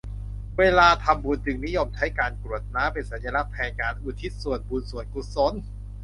[0.59, 5.53] เวลาทำบุญจึงนิยมใช้การกรวดน้ำเป็นสัญลักษณ์แทนการอุทิศส่วนบุญส่วนกุศล